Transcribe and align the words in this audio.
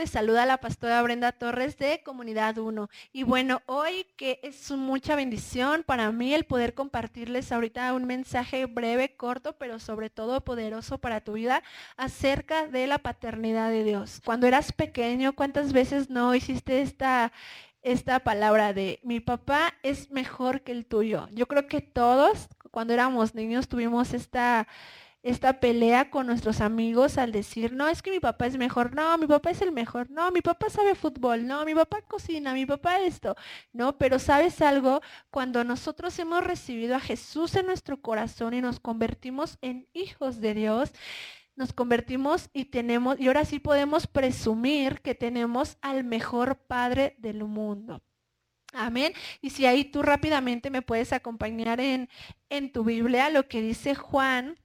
les 0.00 0.08
saluda 0.08 0.46
la 0.46 0.56
pastora 0.56 1.02
Brenda 1.02 1.30
Torres 1.30 1.76
de 1.76 2.02
Comunidad 2.02 2.56
1. 2.56 2.88
Y 3.12 3.22
bueno, 3.22 3.60
hoy 3.66 4.06
que 4.16 4.40
es 4.42 4.70
mucha 4.70 5.14
bendición 5.14 5.82
para 5.84 6.10
mí 6.10 6.32
el 6.32 6.44
poder 6.44 6.72
compartirles 6.72 7.52
ahorita 7.52 7.92
un 7.92 8.06
mensaje 8.06 8.64
breve, 8.64 9.14
corto, 9.14 9.58
pero 9.58 9.78
sobre 9.78 10.08
todo 10.08 10.40
poderoso 10.40 10.96
para 10.96 11.20
tu 11.20 11.34
vida 11.34 11.62
acerca 11.98 12.66
de 12.66 12.86
la 12.86 12.96
paternidad 12.96 13.68
de 13.68 13.84
Dios. 13.84 14.22
Cuando 14.24 14.46
eras 14.46 14.72
pequeño, 14.72 15.34
¿cuántas 15.34 15.74
veces 15.74 16.08
no 16.08 16.34
hiciste 16.34 16.80
esta 16.80 17.30
esta 17.82 18.20
palabra 18.20 18.72
de 18.72 19.00
mi 19.02 19.20
papá 19.20 19.74
es 19.82 20.10
mejor 20.10 20.62
que 20.62 20.72
el 20.72 20.86
tuyo? 20.86 21.28
Yo 21.32 21.46
creo 21.46 21.66
que 21.66 21.82
todos 21.82 22.48
cuando 22.70 22.94
éramos 22.94 23.34
niños 23.34 23.68
tuvimos 23.68 24.14
esta 24.14 24.66
esta 25.22 25.60
pelea 25.60 26.10
con 26.10 26.26
nuestros 26.26 26.60
amigos 26.60 27.18
al 27.18 27.32
decir, 27.32 27.72
no, 27.72 27.88
es 27.88 28.00
que 28.02 28.10
mi 28.10 28.20
papá 28.20 28.46
es 28.46 28.56
mejor, 28.56 28.94
no, 28.94 29.18
mi 29.18 29.26
papá 29.26 29.50
es 29.50 29.60
el 29.60 29.70
mejor, 29.70 30.10
no, 30.10 30.30
mi 30.30 30.40
papá 30.40 30.70
sabe 30.70 30.94
fútbol, 30.94 31.46
no, 31.46 31.64
mi 31.64 31.74
papá 31.74 32.00
cocina, 32.02 32.54
mi 32.54 32.64
papá 32.64 33.00
esto, 33.00 33.36
no, 33.72 33.98
pero 33.98 34.18
sabes 34.18 34.62
algo, 34.62 35.02
cuando 35.30 35.62
nosotros 35.62 36.18
hemos 36.18 36.42
recibido 36.42 36.96
a 36.96 37.00
Jesús 37.00 37.54
en 37.56 37.66
nuestro 37.66 38.00
corazón 38.00 38.54
y 38.54 38.62
nos 38.62 38.80
convertimos 38.80 39.58
en 39.60 39.86
hijos 39.92 40.40
de 40.40 40.54
Dios, 40.54 40.92
nos 41.54 41.74
convertimos 41.74 42.48
y 42.54 42.66
tenemos, 42.66 43.20
y 43.20 43.26
ahora 43.26 43.44
sí 43.44 43.58
podemos 43.58 44.06
presumir 44.06 45.02
que 45.02 45.14
tenemos 45.14 45.76
al 45.82 46.04
mejor 46.04 46.56
Padre 46.56 47.16
del 47.18 47.44
mundo. 47.44 48.02
Amén. 48.72 49.12
Y 49.42 49.50
si 49.50 49.66
ahí 49.66 49.84
tú 49.84 50.00
rápidamente 50.00 50.70
me 50.70 50.80
puedes 50.80 51.12
acompañar 51.12 51.80
en, 51.80 52.08
en 52.48 52.72
tu 52.72 52.84
Biblia, 52.84 53.28
lo 53.28 53.48
que 53.48 53.60
dice 53.60 53.94
Juan 53.94 54.58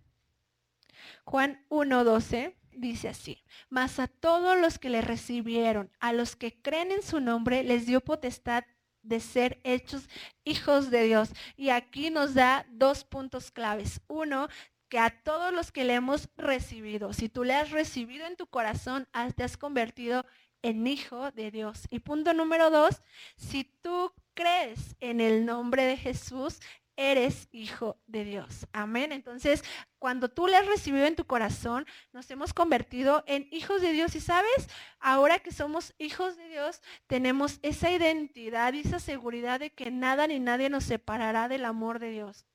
Juan 1.24 1.66
1.12 1.70 2.56
dice 2.72 3.10
así, 3.10 3.44
mas 3.70 4.00
a 4.00 4.08
todos 4.08 4.58
los 4.60 4.80
que 4.80 4.90
le 4.90 5.02
recibieron, 5.02 5.92
a 6.00 6.14
los 6.14 6.36
que 6.36 6.62
creen 6.62 6.92
en 6.92 7.04
su 7.04 7.20
nombre, 7.20 7.64
les 7.64 7.86
dio 7.86 8.02
potestad 8.02 8.64
de 9.02 9.20
ser 9.20 9.60
hechos 9.64 10.10
hijos 10.44 10.90
de 10.90 11.04
Dios. 11.04 11.30
Y 11.56 11.70
aquí 11.70 12.10
nos 12.10 12.34
da 12.34 12.66
dos 12.70 13.04
puntos 13.04 13.52
claves. 13.52 14.02
Uno, 14.08 14.48
que 14.90 15.00
a 15.00 15.22
todos 15.24 15.54
los 15.54 15.72
que 15.72 15.84
le 15.84 15.94
hemos 15.96 16.30
recibido, 16.38 17.14
si 17.14 17.30
tú 17.30 17.44
le 17.44 17.54
has 17.54 17.72
recibido 17.72 18.26
en 18.26 18.36
tu 18.36 18.48
corazón, 18.48 19.08
te 19.36 19.44
has 19.44 19.58
convertido 19.58 20.26
en 20.62 20.88
hijo 20.88 21.32
de 21.32 21.52
Dios. 21.52 21.88
Y 21.90 22.00
punto 22.00 22.34
número 22.34 22.70
dos, 22.70 23.02
si 23.38 23.64
tú 23.64 24.12
crees 24.34 24.96
en 25.00 25.22
el 25.22 25.46
nombre 25.46 25.86
de 25.86 25.98
Jesús, 25.98 26.60
eres 26.98 27.48
hijo 27.52 27.98
de 28.08 28.24
Dios. 28.24 28.68
Amén. 28.74 29.12
Entonces, 29.12 29.64
cuando 30.00 30.30
tú 30.30 30.48
le 30.48 30.58
has 30.58 30.66
recibido 30.66 31.06
en 31.06 31.16
tu 31.16 31.26
corazón, 31.26 31.86
nos 32.14 32.30
hemos 32.32 32.54
convertido 32.54 33.24
en 33.28 33.48
hijos 33.52 33.82
de 33.82 33.92
Dios. 33.92 34.16
Y 34.16 34.22
sabes, 34.22 34.70
ahora 35.00 35.40
que 35.40 35.52
somos 35.52 35.94
hijos 35.98 36.38
de 36.38 36.48
Dios, 36.48 36.82
tenemos 37.08 37.60
esa 37.62 37.92
identidad 37.92 38.74
y 38.74 38.82
esa 38.82 39.00
seguridad 39.00 39.60
de 39.60 39.72
que 39.72 39.92
nada 39.92 40.28
ni 40.28 40.40
nadie 40.40 40.70
nos 40.70 40.84
separará 40.84 41.48
del 41.48 41.66
amor 41.66 42.00
de 42.00 42.12
Dios. 42.12 42.46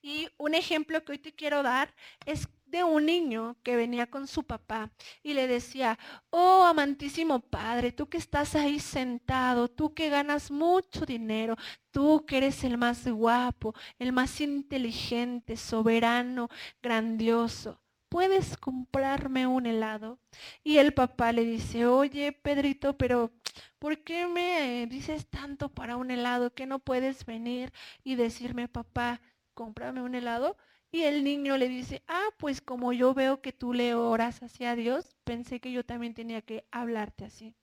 Y 0.00 0.28
un 0.38 0.54
ejemplo 0.54 1.04
que 1.04 1.12
hoy 1.12 1.18
te 1.18 1.34
quiero 1.34 1.62
dar 1.62 1.94
es 2.24 2.48
de 2.66 2.84
un 2.84 3.06
niño 3.06 3.56
que 3.62 3.76
venía 3.76 4.06
con 4.08 4.26
su 4.26 4.44
papá 4.44 4.90
y 5.22 5.34
le 5.34 5.46
decía, 5.46 5.98
oh 6.30 6.64
amantísimo 6.64 7.40
padre, 7.40 7.92
tú 7.92 8.08
que 8.08 8.18
estás 8.18 8.54
ahí 8.54 8.80
sentado, 8.80 9.68
tú 9.68 9.94
que 9.94 10.08
ganas 10.08 10.50
mucho 10.50 11.06
dinero, 11.06 11.56
tú 11.90 12.24
que 12.26 12.38
eres 12.38 12.64
el 12.64 12.76
más 12.78 13.06
guapo, 13.08 13.74
el 13.98 14.12
más 14.12 14.40
inteligente, 14.40 15.56
soberano, 15.56 16.48
grandioso. 16.82 17.80
¿Puedes 18.08 18.56
comprarme 18.56 19.46
un 19.46 19.66
helado? 19.66 20.20
Y 20.62 20.78
el 20.78 20.94
papá 20.94 21.32
le 21.32 21.44
dice, 21.44 21.86
oye, 21.86 22.32
Pedrito, 22.32 22.96
pero 22.96 23.32
¿por 23.78 24.02
qué 24.04 24.26
me 24.26 24.86
dices 24.86 25.28
tanto 25.28 25.68
para 25.68 25.96
un 25.96 26.10
helado 26.10 26.54
que 26.54 26.66
no 26.66 26.78
puedes 26.78 27.26
venir 27.26 27.72
y 28.04 28.14
decirme, 28.14 28.68
papá, 28.68 29.20
cómprame 29.54 30.02
un 30.02 30.14
helado? 30.14 30.56
Y 30.90 31.02
el 31.02 31.24
niño 31.24 31.56
le 31.56 31.68
dice, 31.68 32.02
ah, 32.08 32.28
pues 32.38 32.60
como 32.60 32.92
yo 32.92 33.14
veo 33.14 33.40
que 33.40 33.52
tú 33.52 33.72
le 33.72 33.94
oras 33.94 34.42
hacia 34.42 34.76
Dios, 34.76 35.16
pensé 35.24 35.60
que 35.60 35.72
yo 35.72 35.84
también 35.84 36.14
tenía 36.14 36.42
que 36.42 36.66
hablarte 36.70 37.24
así. 37.24 37.54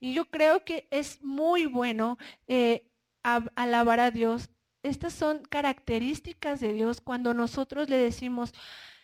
Y 0.00 0.14
yo 0.14 0.26
creo 0.26 0.64
que 0.64 0.88
es 0.90 1.22
muy 1.22 1.66
bueno 1.66 2.18
eh, 2.48 2.88
alabar 3.22 4.00
a 4.00 4.10
Dios. 4.10 4.50
Estas 4.82 5.14
son 5.14 5.42
características 5.44 6.60
de 6.60 6.72
Dios 6.72 7.00
cuando 7.00 7.34
nosotros 7.34 7.88
le 7.88 7.96
decimos, 7.96 8.52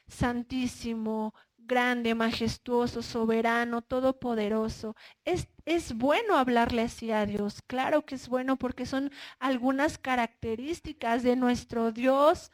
santísimo, 0.09 1.35
grande, 1.57 2.15
majestuoso, 2.15 3.03
soberano, 3.03 3.83
todopoderoso. 3.83 4.97
Es, 5.25 5.49
es 5.65 5.95
bueno 5.95 6.37
hablarle 6.37 6.83
así 6.83 7.13
a 7.13 7.27
Dios. 7.27 7.63
Claro 7.67 8.05
que 8.05 8.17
es 8.17 8.29
bueno 8.29 8.57
porque 8.57 8.87
son 8.87 9.11
algunas 9.39 9.99
características 9.99 11.23
de 11.23 11.37
nuestro 11.37 11.93
Dios 11.93 12.51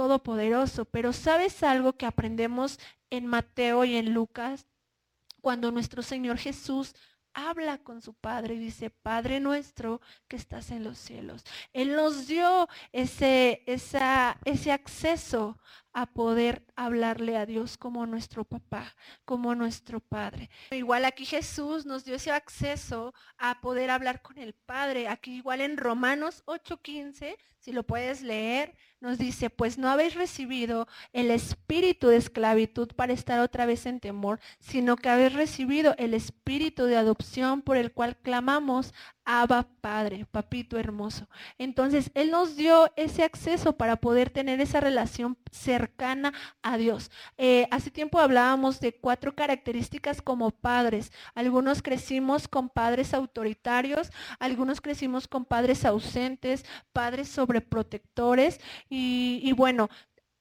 todopoderoso. 0.00 0.86
Pero 0.86 1.12
¿sabes 1.12 1.62
algo 1.62 1.92
que 1.92 2.06
aprendemos 2.06 2.80
en 3.10 3.26
Mateo 3.26 3.84
y 3.84 3.96
en 3.96 4.14
Lucas? 4.14 4.66
Cuando 5.42 5.70
nuestro 5.70 6.00
Señor 6.02 6.38
Jesús 6.38 6.94
habla 7.34 7.76
con 7.76 8.00
su 8.00 8.14
Padre 8.14 8.54
y 8.54 8.58
dice, 8.58 8.88
Padre 8.88 9.40
nuestro 9.40 10.00
que 10.26 10.36
estás 10.36 10.70
en 10.70 10.84
los 10.84 10.96
cielos. 10.96 11.44
Él 11.74 11.96
nos 11.96 12.26
dio 12.26 12.66
ese, 12.92 13.62
ese 13.66 14.72
acceso 14.72 15.58
a 15.92 16.06
poder 16.06 16.64
hablarle 16.76 17.36
a 17.36 17.44
Dios 17.44 17.76
como 17.76 18.06
nuestro 18.06 18.44
papá, 18.44 18.96
como 19.26 19.54
nuestro 19.54 20.00
Padre. 20.00 20.48
Igual 20.70 21.04
aquí 21.04 21.26
Jesús 21.26 21.84
nos 21.84 22.06
dio 22.06 22.14
ese 22.14 22.30
acceso 22.30 23.12
a 23.36 23.60
poder 23.60 23.90
hablar 23.90 24.22
con 24.22 24.38
el 24.38 24.54
Padre. 24.54 25.08
Aquí 25.08 25.36
igual 25.36 25.60
en 25.60 25.76
Romanos 25.76 26.42
8:15, 26.46 27.36
si 27.58 27.72
lo 27.72 27.82
puedes 27.82 28.22
leer, 28.22 28.74
nos 29.00 29.18
dice, 29.18 29.50
pues 29.50 29.78
no 29.78 29.88
habéis 29.88 30.14
recibido 30.14 30.86
el 31.12 31.30
espíritu 31.30 32.08
de 32.08 32.16
esclavitud 32.16 32.88
para 32.94 33.12
estar 33.12 33.40
otra 33.40 33.66
vez 33.66 33.86
en 33.86 34.00
temor, 34.00 34.40
sino 34.58 34.96
que 34.96 35.08
habéis 35.08 35.32
recibido 35.32 35.94
el 35.98 36.14
espíritu 36.14 36.84
de 36.84 36.96
adopción 36.96 37.62
por 37.62 37.76
el 37.76 37.92
cual 37.92 38.16
clamamos, 38.16 38.92
Abba 39.32 39.68
Padre, 39.80 40.26
papito 40.28 40.76
hermoso. 40.76 41.28
Entonces, 41.56 42.10
Él 42.14 42.32
nos 42.32 42.56
dio 42.56 42.90
ese 42.96 43.22
acceso 43.22 43.76
para 43.76 43.94
poder 43.94 44.28
tener 44.30 44.60
esa 44.60 44.80
relación 44.80 45.38
cercana 45.52 46.32
a 46.62 46.76
Dios. 46.76 47.12
Eh, 47.38 47.68
hace 47.70 47.92
tiempo 47.92 48.18
hablábamos 48.18 48.80
de 48.80 48.92
cuatro 48.92 49.36
características 49.36 50.20
como 50.20 50.50
padres. 50.50 51.12
Algunos 51.36 51.80
crecimos 51.80 52.48
con 52.48 52.70
padres 52.70 53.14
autoritarios, 53.14 54.10
algunos 54.40 54.80
crecimos 54.80 55.28
con 55.28 55.44
padres 55.44 55.84
ausentes, 55.84 56.64
padres 56.92 57.28
sobreprotectores 57.28 58.60
y, 58.88 59.40
y 59.44 59.52
bueno, 59.52 59.90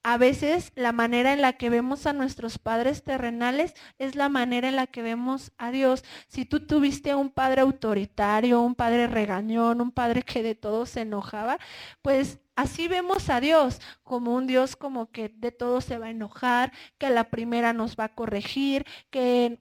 a 0.04 0.18
veces 0.18 0.72
la 0.76 0.92
manera 0.92 1.34
en 1.34 1.42
la 1.42 1.54
que 1.54 1.70
vemos 1.70 2.06
a 2.06 2.14
nuestros 2.14 2.58
padres 2.58 3.04
terrenales 3.04 3.74
es 3.98 4.16
la 4.16 4.30
manera 4.30 4.70
en 4.70 4.76
la 4.76 4.88
que 4.88 5.02
vemos 5.02 5.52
a 5.58 5.72
Dios. 5.72 6.04
Si 6.28 6.46
tú 6.46 6.66
tuviste 6.66 7.16
un 7.16 7.30
padre 7.30 7.62
autoritario, 7.62 8.62
un 8.62 8.76
padre 8.76 9.08
regañón, 9.08 9.82
un 9.82 9.92
padre 9.92 10.24
que 10.24 10.44
de 10.44 10.56
todo 10.56 10.86
se 10.86 11.02
enojaba, 11.02 11.60
pues 12.02 12.40
así 12.56 12.88
vemos 12.88 13.30
a 13.30 13.42
Dios 13.42 13.80
como 14.04 14.36
un 14.36 14.48
Dios 14.48 14.76
como 14.76 15.12
que 15.12 15.30
de 15.30 15.52
todo 15.52 15.82
se 15.82 15.98
va 15.98 16.08
a 16.08 16.12
enojar, 16.12 16.72
que 16.98 17.08
a 17.08 17.10
la 17.10 17.30
primera 17.30 17.74
nos 17.74 17.96
va 17.98 18.06
a 18.06 18.16
corregir, 18.16 18.86
que 19.10 19.60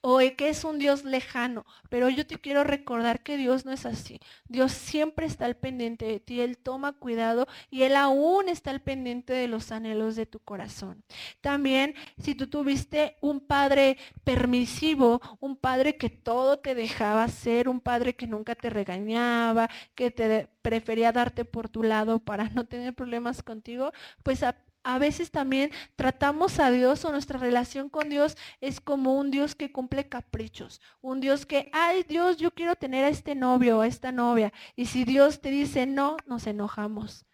o 0.00 0.18
que 0.36 0.48
es 0.48 0.64
un 0.64 0.78
Dios 0.78 1.04
lejano, 1.04 1.64
pero 1.88 2.08
yo 2.08 2.26
te 2.26 2.38
quiero 2.38 2.64
recordar 2.64 3.22
que 3.22 3.36
Dios 3.36 3.64
no 3.64 3.72
es 3.72 3.86
así. 3.86 4.20
Dios 4.48 4.72
siempre 4.72 5.26
está 5.26 5.46
al 5.46 5.56
pendiente 5.56 6.04
de 6.06 6.20
ti, 6.20 6.40
Él 6.40 6.58
toma 6.58 6.92
cuidado 6.92 7.46
y 7.70 7.82
Él 7.82 7.96
aún 7.96 8.48
está 8.48 8.70
al 8.70 8.80
pendiente 8.80 9.32
de 9.32 9.48
los 9.48 9.72
anhelos 9.72 10.16
de 10.16 10.26
tu 10.26 10.40
corazón. 10.40 11.04
También, 11.40 11.94
si 12.18 12.34
tú 12.34 12.48
tuviste 12.48 13.16
un 13.20 13.40
padre 13.40 13.98
permisivo, 14.24 15.20
un 15.40 15.56
padre 15.56 15.96
que 15.96 16.10
todo 16.10 16.58
te 16.58 16.74
dejaba 16.74 17.24
hacer, 17.24 17.68
un 17.68 17.80
padre 17.80 18.14
que 18.14 18.26
nunca 18.26 18.54
te 18.54 18.70
regañaba, 18.70 19.68
que 19.94 20.10
te 20.10 20.48
prefería 20.62 21.12
darte 21.12 21.44
por 21.44 21.68
tu 21.68 21.82
lado 21.82 22.18
para 22.20 22.48
no 22.54 22.66
tener 22.66 22.94
problemas 22.94 23.42
contigo, 23.42 23.92
pues 24.22 24.42
a 24.42 24.56
a 24.82 24.98
veces 24.98 25.30
también 25.30 25.70
tratamos 25.96 26.58
a 26.60 26.70
Dios 26.70 27.04
o 27.04 27.12
nuestra 27.12 27.38
relación 27.38 27.88
con 27.88 28.08
Dios 28.08 28.36
es 28.60 28.80
como 28.80 29.18
un 29.18 29.30
Dios 29.30 29.54
que 29.54 29.72
cumple 29.72 30.08
caprichos, 30.08 30.80
un 31.00 31.20
Dios 31.20 31.46
que, 31.46 31.70
ay 31.72 32.04
Dios, 32.04 32.38
yo 32.38 32.52
quiero 32.52 32.76
tener 32.76 33.04
a 33.04 33.08
este 33.08 33.34
novio 33.34 33.78
o 33.78 33.80
a 33.82 33.86
esta 33.86 34.12
novia. 34.12 34.52
Y 34.76 34.86
si 34.86 35.04
Dios 35.04 35.40
te 35.40 35.50
dice 35.50 35.86
no, 35.86 36.16
nos 36.26 36.46
enojamos. 36.46 37.26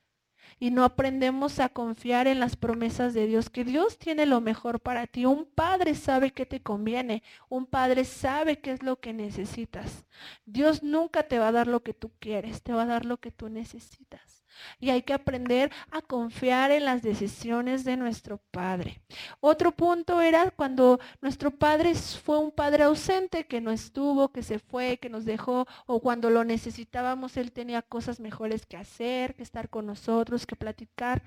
Y 0.61 0.70
no 0.70 0.85
aprendemos 0.85 1.58
a 1.58 1.69
confiar 1.69 2.26
en 2.26 2.38
las 2.38 2.56
promesas 2.56 3.12
de 3.12 3.26
Dios, 3.26 3.50
que 3.50 3.64
Dios 3.64 3.99
tiene 3.99 4.25
lo 4.25 4.40
mejor 4.40 4.81
para 4.81 5.06
ti. 5.06 5.26
Un 5.26 5.47
padre 5.47 5.94
sabe 5.94 6.31
qué 6.32 6.47
te 6.47 6.62
conviene, 6.62 7.23
un 7.49 7.67
padre 7.67 8.05
sabe 8.05 8.61
qué 8.61 8.73
es 8.73 8.82
lo 8.82 9.00
que 9.00 9.12
necesitas. 9.12 10.05
Dios 10.47 10.82
nunca 10.82 11.25
te 11.25 11.38
va 11.38 11.49
a 11.49 11.52
dar 11.52 11.67
lo 11.67 11.82
que 11.82 11.93
tú 11.93 12.12
quieres, 12.20 12.62
te 12.62 12.73
va 12.73 12.82
a 12.82 12.87
dar 12.87 13.05
lo 13.05 13.19
que 13.19 13.32
tú 13.32 13.49
necesitas. 13.49 14.44
Y 14.80 14.90
hay 14.90 15.02
que 15.02 15.12
aprender 15.12 15.70
a 15.90 16.02
confiar 16.02 16.70
en 16.70 16.84
las 16.84 17.02
decisiones 17.02 17.84
de 17.84 17.96
nuestro 17.96 18.40
Padre. 18.50 19.02
Otro 19.40 19.72
punto 19.72 20.20
era 20.20 20.50
cuando 20.50 21.00
nuestro 21.20 21.50
Padre 21.50 21.94
fue 21.94 22.38
un 22.38 22.50
Padre 22.50 22.84
ausente, 22.84 23.46
que 23.46 23.60
no 23.60 23.70
estuvo, 23.70 24.32
que 24.32 24.42
se 24.42 24.58
fue, 24.58 24.98
que 24.98 25.08
nos 25.08 25.24
dejó, 25.24 25.66
o 25.86 26.00
cuando 26.00 26.30
lo 26.30 26.44
necesitábamos, 26.44 27.36
Él 27.36 27.52
tenía 27.52 27.82
cosas 27.82 28.20
mejores 28.20 28.66
que 28.66 28.76
hacer, 28.76 29.34
que 29.34 29.42
estar 29.42 29.68
con 29.68 29.86
nosotros, 29.86 30.46
que 30.46 30.56
platicar. 30.56 31.22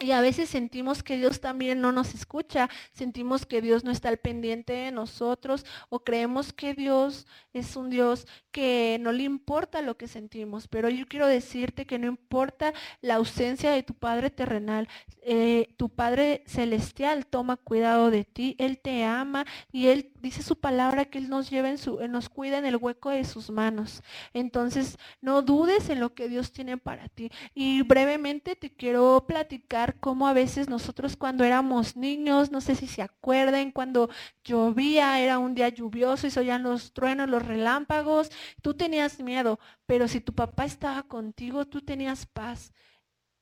Y 0.00 0.10
a 0.10 0.20
veces 0.20 0.48
sentimos 0.48 1.04
que 1.04 1.16
Dios 1.16 1.40
también 1.40 1.80
no 1.80 1.92
nos 1.92 2.14
escucha, 2.14 2.68
sentimos 2.92 3.46
que 3.46 3.62
Dios 3.62 3.84
no 3.84 3.92
está 3.92 4.08
al 4.08 4.18
pendiente 4.18 4.72
de 4.72 4.90
nosotros 4.90 5.64
o 5.88 6.02
creemos 6.02 6.52
que 6.52 6.74
Dios 6.74 7.28
es 7.52 7.76
un 7.76 7.90
Dios 7.90 8.26
que 8.50 8.98
no 9.00 9.12
le 9.12 9.22
importa 9.22 9.82
lo 9.82 9.96
que 9.96 10.08
sentimos. 10.08 10.66
Pero 10.66 10.88
yo 10.88 11.06
quiero 11.06 11.28
decirte 11.28 11.86
que 11.86 12.00
no 12.00 12.08
importa 12.08 12.74
la 13.02 13.16
ausencia 13.16 13.70
de 13.70 13.84
tu 13.84 13.94
Padre 13.94 14.30
terrenal, 14.30 14.88
eh, 15.22 15.74
tu 15.76 15.88
Padre 15.88 16.42
celestial 16.46 17.26
toma 17.26 17.56
cuidado 17.56 18.10
de 18.10 18.24
ti, 18.24 18.56
Él 18.58 18.78
te 18.78 19.04
ama 19.04 19.46
y 19.70 19.86
Él 19.86 20.10
dice 20.20 20.42
su 20.42 20.58
palabra 20.58 21.04
que 21.04 21.18
Él 21.18 21.28
nos 21.28 21.50
lleva 21.50 21.70
en 21.70 21.78
su, 21.78 22.00
nos 22.08 22.28
cuida 22.28 22.58
en 22.58 22.66
el 22.66 22.76
hueco 22.76 23.10
de 23.10 23.24
sus 23.24 23.50
manos. 23.50 24.02
Entonces, 24.32 24.98
no 25.20 25.42
dudes 25.42 25.88
en 25.88 26.00
lo 26.00 26.14
que 26.14 26.28
Dios 26.28 26.50
tiene 26.50 26.78
para 26.78 27.08
ti. 27.08 27.30
Y 27.54 27.82
brevemente 27.82 28.56
te 28.56 28.70
quiero 28.70 29.24
platicar 29.26 29.83
cómo 30.00 30.26
a 30.28 30.32
veces 30.32 30.68
nosotros 30.68 31.16
cuando 31.16 31.44
éramos 31.44 31.96
niños, 31.96 32.50
no 32.50 32.60
sé 32.60 32.74
si 32.74 32.86
se 32.86 33.02
acuerden, 33.02 33.70
cuando 33.72 34.08
llovía, 34.44 35.20
era 35.20 35.38
un 35.38 35.54
día 35.54 35.68
lluvioso 35.68 36.26
y 36.26 36.30
se 36.30 36.40
oían 36.40 36.62
los 36.62 36.92
truenos, 36.92 37.28
los 37.28 37.44
relámpagos, 37.46 38.30
tú 38.62 38.74
tenías 38.74 39.20
miedo, 39.20 39.58
pero 39.86 40.08
si 40.08 40.20
tu 40.20 40.34
papá 40.34 40.64
estaba 40.64 41.02
contigo, 41.04 41.66
tú 41.66 41.80
tenías 41.82 42.26
paz 42.26 42.72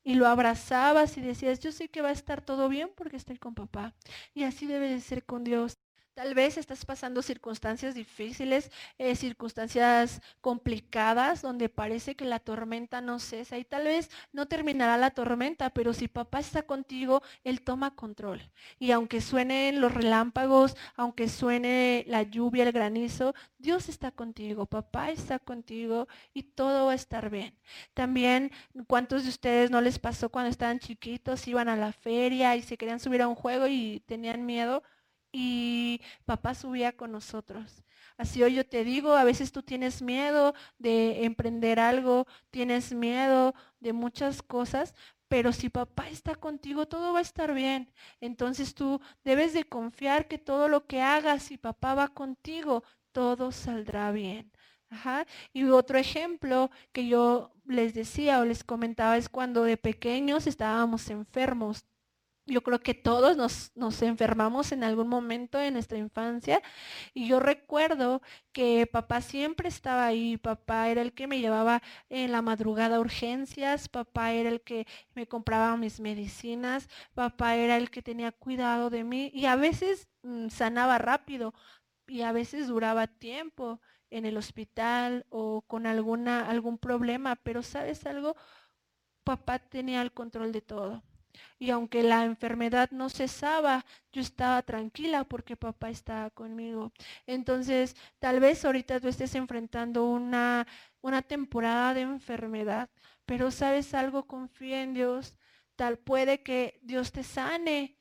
y 0.05 0.15
lo 0.15 0.27
abrazabas 0.29 1.17
y 1.19 1.21
decías, 1.21 1.61
yo 1.61 1.73
sé 1.73 1.89
que 1.89 2.03
va 2.03 2.09
a 2.11 2.13
estar 2.13 2.45
todo 2.45 2.69
bien 2.69 2.91
porque 2.97 3.17
estoy 3.17 3.39
con 3.39 3.55
papá. 3.55 3.95
Y 4.35 4.45
así 4.45 4.67
debe 4.67 4.89
de 4.91 5.01
ser 5.01 5.25
con 5.25 5.45
Dios. 5.45 5.79
Tal 6.15 6.35
vez 6.35 6.59
estás 6.59 6.85
pasando 6.85 7.23
circunstancias 7.23 7.95
difíciles, 7.95 8.71
eh, 8.99 9.17
circunstancias 9.17 10.21
complicadas, 10.43 11.41
donde 11.41 11.71
parece 11.71 12.15
que 12.17 12.27
la 12.27 12.39
tormenta 12.39 13.01
no 13.01 13.19
cesa 13.19 13.57
y 13.57 13.65
tal 13.65 13.85
vez 13.85 14.11
no 14.31 14.47
terminará 14.47 14.99
la 14.99 15.11
tormenta, 15.13 15.71
pero 15.71 15.95
si 15.95 16.09
papá 16.09 16.41
está 16.41 16.65
contigo, 16.65 17.23
él 17.45 17.63
toma 17.63 17.95
control. 17.97 18.43
Y 18.79 18.91
aunque 18.91 19.23
suenen 19.23 19.81
los 19.81 19.95
relámpagos, 19.95 20.77
aunque 20.97 21.29
suene 21.31 22.05
la 22.07 22.23
lluvia, 22.25 22.65
el 22.65 22.73
granizo, 22.73 23.35
Dios 23.59 23.89
está 23.89 24.11
contigo, 24.11 24.67
papá 24.67 25.11
está 25.11 25.39
contigo 25.39 26.09
y 26.35 26.43
todo 26.43 26.87
va 26.87 26.93
a 26.93 26.95
estar 26.95 27.31
bien. 27.31 27.57
También, 27.95 28.51
¿cuántos 28.87 29.23
de 29.23 29.31
ustedes 29.31 29.71
no 29.71 29.81
les 29.81 29.99
pasó 29.99 30.29
cuando 30.29 30.51
estaban 30.51 30.79
chiquitos, 30.79 31.49
iban 31.49 31.71
a 31.71 31.77
la 31.77 31.93
feria 31.93 32.55
y 32.57 32.63
se 32.63 32.77
querían 32.77 33.01
subir 33.01 33.23
a 33.23 33.29
un 33.29 33.35
juego 33.35 33.67
y 33.67 34.01
tenían 34.07 34.45
miedo? 34.45 34.83
Y 35.33 36.01
papá 36.27 36.55
subía 36.55 36.97
con 36.97 37.13
nosotros. 37.13 37.83
Así 38.17 38.43
hoy 38.43 38.55
yo 38.55 38.67
te 38.67 38.85
digo, 38.85 39.15
a 39.15 39.25
veces 39.25 39.51
tú 39.53 39.63
tienes 39.63 40.03
miedo 40.03 40.55
de 40.79 41.25
emprender 41.25 41.81
algo, 41.81 42.27
tienes 42.51 42.93
miedo 42.93 43.55
de 43.81 43.93
muchas 43.93 44.43
cosas, 44.43 44.95
pero 45.29 45.53
si 45.53 45.71
papá 45.71 46.09
está 46.11 46.35
contigo, 46.35 46.87
todo 46.87 47.15
va 47.15 47.21
a 47.21 47.23
estar 47.23 47.55
bien. 47.55 47.91
Entonces 48.21 48.75
tú 48.75 49.01
debes 49.25 49.55
de 49.55 49.65
confiar 49.65 50.29
que 50.29 50.39
todo 50.39 50.69
lo 50.69 50.87
que 50.87 51.01
hagas, 51.01 51.45
si 51.45 51.57
papá 51.57 51.95
va 51.95 52.09
contigo, 52.09 52.85
todo 53.13 53.51
saldrá 53.51 54.13
bien. 54.13 54.53
Y 55.55 55.65
otro 55.65 55.99
ejemplo 55.99 56.71
que 56.93 57.07
yo 57.09 57.53
les 57.65 57.95
decía 57.95 58.41
o 58.41 58.45
les 58.45 58.63
comentaba 58.63 59.17
es 59.17 59.29
cuando 59.29 59.65
de 59.65 59.77
pequeños 59.79 60.47
estábamos 60.47 61.09
enfermos. 61.11 61.87
Yo 62.47 62.63
creo 62.63 62.81
que 62.81 62.95
todos 62.95 63.37
nos, 63.37 64.03
enfermamos 64.03 64.73
en 64.73 64.83
algún 64.83 65.09
momento 65.09 65.59
de 65.59 65.71
nuestra 65.71 65.99
infancia 65.99 66.61
y 67.15 67.29
yo 67.29 67.39
recuerdo 67.41 68.21
que 68.53 68.87
papá 68.87 69.21
siempre 69.21 69.69
estaba 69.69 70.07
ahí, 70.07 70.37
papá 70.39 70.89
era 70.89 71.03
el 71.03 71.13
que 71.15 71.29
me 71.29 71.41
llevaba 71.41 71.83
en 72.09 72.33
la 72.33 72.43
madrugada 72.43 72.97
a 72.97 73.01
urgencias, 73.01 73.89
papá 73.89 74.33
era 74.33 74.49
el 74.51 74.61
que 74.63 74.87
me 75.15 75.29
compraba 75.29 75.77
mis 75.77 76.01
medicinas, 76.01 76.89
papá 77.15 77.55
era 77.57 77.77
el 77.77 77.91
que 77.91 78.03
tenía 78.03 78.33
cuidado 78.33 78.91
de 78.91 79.05
mí 79.05 79.31
y 79.35 79.47
a 79.47 79.57
veces 79.57 80.09
mm, 80.23 80.49
sanaba 80.49 80.99
rápido 80.99 81.55
y 82.09 82.23
a 82.23 82.33
veces 82.33 82.69
duraba 82.69 83.07
tiempo 83.07 83.81
en 84.11 84.27
el 84.27 84.37
hospital 84.37 85.27
o 85.31 85.63
con 85.63 85.87
alguna, 85.87 86.49
algún 86.51 86.79
problema, 86.79 87.37
pero 87.37 87.63
sabes 87.63 88.05
algo, 88.07 88.37
papá 89.25 89.59
tenía 89.61 90.03
el 90.03 90.13
control 90.13 90.53
de 90.53 90.63
todo. 90.63 91.03
Y 91.59 91.71
aunque 91.71 92.03
la 92.03 92.25
enfermedad 92.25 92.91
no 92.91 93.09
cesaba, 93.09 93.85
yo 94.13 94.21
estaba 94.21 94.63
tranquila 94.63 95.25
porque 95.25 95.57
papá 95.57 95.91
estaba 95.91 96.31
conmigo. 96.31 96.93
Entonces, 97.27 97.97
tal 98.19 98.41
vez 98.41 98.65
ahorita 98.65 99.01
tú 99.01 99.09
estés 99.09 99.35
enfrentando 99.35 100.05
una, 100.05 100.67
una 101.01 101.23
temporada 101.23 101.95
de 101.95 102.03
enfermedad, 102.03 102.91
pero 103.27 103.51
sabes 103.51 103.95
algo, 103.95 104.27
confía 104.27 104.83
en 104.83 104.95
Dios. 104.95 105.37
Tal 105.77 105.99
puede 105.99 106.43
que 106.43 106.81
Dios 106.83 107.13
te 107.13 107.23
sane 107.25 107.97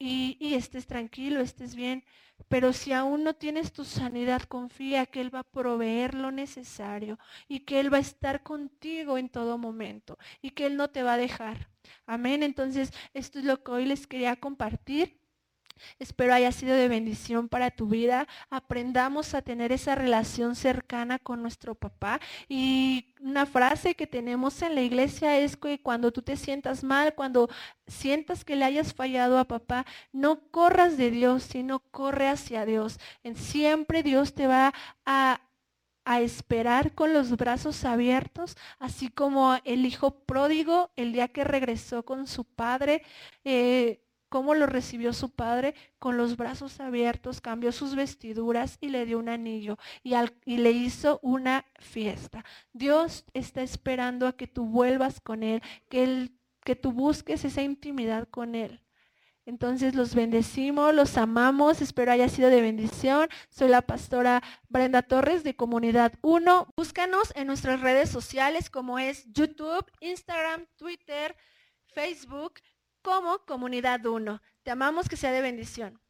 y, 0.00 0.54
estés 0.54 0.86
tranquilo, 0.86 1.40
estés 1.40 1.74
bien. 1.76 2.04
Pero 2.48 2.72
si 2.72 2.92
aún 2.92 3.22
no 3.22 3.34
tienes 3.34 3.72
tu 3.72 3.84
sanidad, 3.84 4.42
confía 4.42 5.06
que 5.06 5.20
Él 5.20 5.32
va 5.32 5.40
a 5.40 5.44
proveer 5.44 6.14
lo 6.14 6.30
necesario 6.32 7.18
y 7.48 7.60
que 7.60 7.80
Él 7.80 7.92
va 7.92 7.98
a 7.98 8.00
estar 8.00 8.42
contigo 8.42 9.18
en 9.18 9.28
todo 9.28 9.58
momento 9.58 10.18
y 10.42 10.50
que 10.50 10.66
Él 10.66 10.76
no 10.76 10.88
te 10.90 11.02
va 11.02 11.14
a 11.14 11.18
dejar. 11.18 11.68
Amén. 12.06 12.42
Entonces, 12.42 12.92
esto 13.14 13.38
es 13.38 13.44
lo 13.44 13.62
que 13.62 13.72
hoy 13.72 13.84
les 13.86 14.06
quería 14.06 14.36
compartir. 14.36 15.19
Espero 15.98 16.34
haya 16.34 16.52
sido 16.52 16.74
de 16.74 16.88
bendición 16.88 17.48
para 17.48 17.70
tu 17.70 17.86
vida. 17.86 18.26
Aprendamos 18.50 19.34
a 19.34 19.42
tener 19.42 19.72
esa 19.72 19.94
relación 19.94 20.54
cercana 20.54 21.18
con 21.18 21.42
nuestro 21.42 21.74
papá. 21.74 22.20
Y 22.48 23.14
una 23.20 23.46
frase 23.46 23.94
que 23.94 24.06
tenemos 24.06 24.62
en 24.62 24.74
la 24.74 24.82
iglesia 24.82 25.38
es 25.38 25.56
que 25.56 25.80
cuando 25.80 26.12
tú 26.12 26.22
te 26.22 26.36
sientas 26.36 26.84
mal, 26.84 27.14
cuando 27.14 27.48
sientas 27.86 28.44
que 28.44 28.56
le 28.56 28.64
hayas 28.64 28.94
fallado 28.94 29.38
a 29.38 29.44
papá, 29.44 29.86
no 30.12 30.40
corras 30.50 30.96
de 30.96 31.10
Dios, 31.10 31.42
sino 31.44 31.80
corre 31.90 32.28
hacia 32.28 32.64
Dios. 32.64 32.98
En 33.22 33.36
siempre 33.36 34.02
Dios 34.02 34.34
te 34.34 34.46
va 34.46 34.72
a 35.04 35.40
a 36.04 36.20
esperar 36.20 36.94
con 36.94 37.12
los 37.12 37.36
brazos 37.36 37.84
abiertos, 37.84 38.56
así 38.78 39.10
como 39.10 39.56
el 39.64 39.86
hijo 39.86 40.24
pródigo 40.24 40.90
el 40.96 41.12
día 41.12 41.28
que 41.28 41.44
regresó 41.44 42.04
con 42.04 42.26
su 42.26 42.44
padre. 42.44 43.02
Eh, 43.44 44.02
cómo 44.30 44.54
lo 44.54 44.66
recibió 44.66 45.12
su 45.12 45.30
padre 45.30 45.74
con 45.98 46.16
los 46.16 46.38
brazos 46.38 46.80
abiertos, 46.80 47.42
cambió 47.42 47.72
sus 47.72 47.94
vestiduras 47.94 48.78
y 48.80 48.88
le 48.88 49.04
dio 49.04 49.18
un 49.18 49.28
anillo 49.28 49.76
y, 50.02 50.14
le 50.56 50.70
hizo 50.70 51.18
una 51.22 51.66
fiesta. 51.78 52.44
Dios 52.72 53.26
está 53.34 53.60
esperando 53.60 54.26
a 54.26 54.36
que 54.36 54.46
tú 54.46 54.64
vuelvas 54.64 55.20
con 55.20 55.42
Él, 55.42 55.62
que, 55.90 56.04
él, 56.04 56.38
que 56.64 56.76
tú 56.76 56.92
busques 56.92 57.44
esa 57.44 57.60
intimidad 57.62 58.28
con 58.28 58.54
Él. 58.54 58.80
Entonces 59.46 59.96
los 59.96 60.14
bendecimos, 60.14 60.94
los 60.94 61.16
amamos, 61.16 61.82
espero 61.82 62.12
haya 62.12 62.28
sido 62.28 62.50
de 62.50 62.60
bendición. 62.60 63.28
Soy 63.48 63.68
la 63.68 63.82
pastora 63.82 64.42
Brenda 64.68 65.02
Torres 65.02 65.42
de 65.42 65.56
Comunidad 65.56 66.12
1. 66.22 66.72
Búscanos 66.76 67.32
en 67.34 67.48
nuestras 67.48 67.80
redes 67.80 68.10
sociales 68.10 68.70
como 68.70 69.00
es 69.00 69.24
YouTube, 69.32 69.84
Instagram, 70.00 70.66
Twitter, 70.76 71.36
Facebook 71.92 72.60
como 73.02 73.38
Comunidad 73.46 74.04
1. 74.04 74.42
Te 74.62 74.70
amamos 74.70 75.08
que 75.08 75.16
sea 75.16 75.32
de 75.32 75.42
bendición. 75.42 76.00